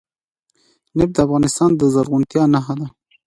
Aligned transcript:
نفت 0.97 1.11
د 1.15 1.19
افغانستان 1.25 1.69
د 1.75 1.81
زرغونتیا 1.93 2.43
نښه 2.53 2.73
ده. 2.79 2.87